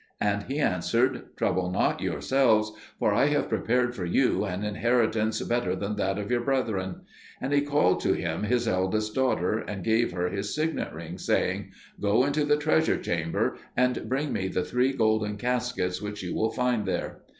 [0.19, 5.75] And he answered, "Trouble not yourselves, for I have prepared for you an inheritance better
[5.75, 7.01] than that of your brethren."
[7.39, 11.69] And he called to him his eldest daughter, and gave her his signet ring, saying,
[12.01, 16.49] "Go into the treasure chamber and bring me the three golden caskets which you will
[16.49, 17.19] find there."